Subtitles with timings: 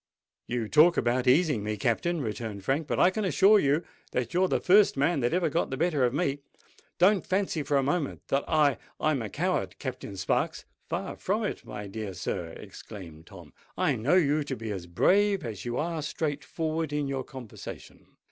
[0.47, 4.47] "You talk about easing me, Captain," returned Frank; "but I can assure you that you're
[4.47, 6.39] the first man that ever got the better of me.
[6.97, 11.85] Don't fancy for a moment that I—I'm a coward, Captain Sparks——" "Far from it, my
[11.85, 13.53] dear sir," exclaimed Tom.
[13.77, 18.07] "I know you to be as brave as you are straight forward in your conversation.